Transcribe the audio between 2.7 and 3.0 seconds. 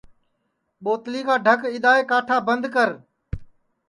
کر